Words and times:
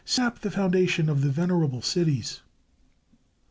Sap 0.03 0.39
the 0.39 0.49
foundations 0.49 1.09
of 1.09 1.21
the 1.21 1.29
venerable 1.29 1.83
cities! 1.83 2.41